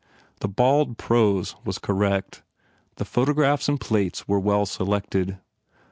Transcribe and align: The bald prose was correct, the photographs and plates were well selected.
The 0.39 0.47
bald 0.47 0.97
prose 0.97 1.55
was 1.63 1.77
correct, 1.77 2.41
the 2.95 3.05
photographs 3.05 3.69
and 3.69 3.79
plates 3.79 4.27
were 4.27 4.39
well 4.39 4.65
selected. 4.65 5.37